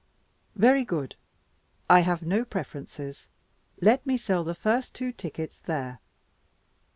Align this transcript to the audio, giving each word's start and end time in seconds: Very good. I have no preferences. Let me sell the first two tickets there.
Very 0.55 0.83
good. 0.83 1.13
I 1.87 1.99
have 1.99 2.23
no 2.23 2.43
preferences. 2.43 3.27
Let 3.81 4.03
me 4.03 4.17
sell 4.17 4.43
the 4.43 4.55
first 4.55 4.95
two 4.95 5.11
tickets 5.11 5.59
there. 5.67 5.99